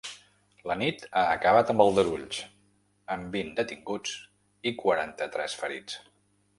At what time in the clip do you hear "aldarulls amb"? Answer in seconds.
1.85-3.39